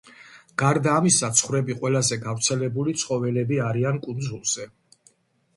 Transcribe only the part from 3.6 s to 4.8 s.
არიან კუნძულებზე.